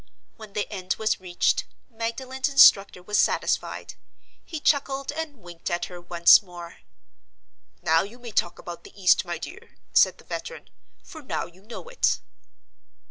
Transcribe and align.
When 0.35 0.53
the 0.53 0.67
end 0.71 0.95
was 0.97 1.19
reached, 1.19 1.65
Magdalen's 1.87 2.49
instructor 2.49 3.03
was 3.03 3.19
satisfied. 3.19 3.93
He 4.43 4.59
chuckled 4.59 5.11
and 5.11 5.37
winked 5.37 5.69
at 5.69 5.85
her 5.85 6.01
once 6.01 6.41
more. 6.41 6.79
"Now 7.83 8.01
you 8.01 8.17
may 8.17 8.31
talk 8.31 8.57
about 8.57 8.83
the 8.83 8.99
east, 8.99 9.25
my 9.25 9.37
dear," 9.37 9.75
said 9.93 10.17
the 10.17 10.23
veteran, 10.25 10.71
"for 11.03 11.21
now 11.21 11.45
you 11.45 11.61
know 11.61 11.87
it." 11.87 12.17